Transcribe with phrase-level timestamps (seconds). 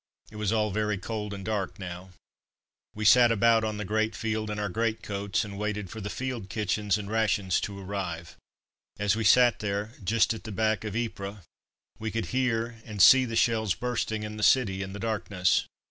[0.31, 2.09] It was all very cold and dark now.
[2.95, 6.49] We sat about on the great field in our greatcoats and waited for the field
[6.49, 8.35] kitchens and rations to arrive.
[8.97, 11.43] As we sat there, just at the back of Ypres,
[11.99, 15.67] we could hear and see the shells bursting in the city in the darkness.